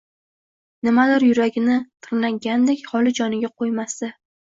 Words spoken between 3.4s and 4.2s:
koʼymasdi.